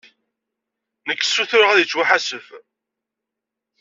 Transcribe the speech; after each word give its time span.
Nekk 1.07 1.21
ssutureɣ 1.23 1.69
ad 1.71 1.79
yettwaḥasef. 1.81 2.47